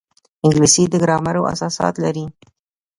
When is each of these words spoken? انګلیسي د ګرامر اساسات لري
انګلیسي 0.45 0.83
د 0.89 0.93
ګرامر 1.03 1.35
اساسات 1.53 1.95
لري 2.03 2.25